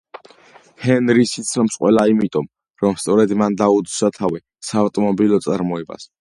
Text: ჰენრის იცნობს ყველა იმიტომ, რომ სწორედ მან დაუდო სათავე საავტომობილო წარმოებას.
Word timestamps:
ჰენრის 0.85 1.33
იცნობს 1.41 1.77
ყველა 1.83 2.05
იმიტომ, 2.13 2.47
რომ 2.85 2.97
სწორედ 3.03 3.35
მან 3.43 3.59
დაუდო 3.61 3.95
სათავე 3.99 4.43
საავტომობილო 4.71 5.41
წარმოებას. 5.49 6.09